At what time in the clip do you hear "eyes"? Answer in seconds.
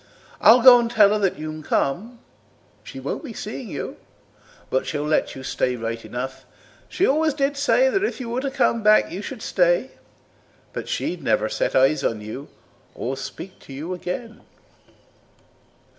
11.75-12.03